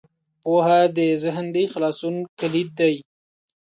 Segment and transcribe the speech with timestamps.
[0.43, 2.95] پوهه د ذهن د خلاصون کلید دی.